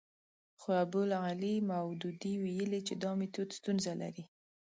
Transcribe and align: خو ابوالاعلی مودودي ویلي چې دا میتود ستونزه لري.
خو 0.59 0.69
ابوالاعلی 0.83 1.55
مودودي 1.69 2.33
ویلي 2.43 2.79
چې 2.87 2.93
دا 3.03 3.11
میتود 3.19 3.49
ستونزه 3.59 3.93
لري. 4.01 4.23